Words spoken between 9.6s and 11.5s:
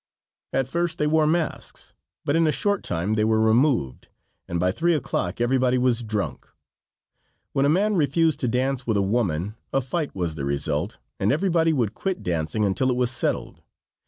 a fight was the result, and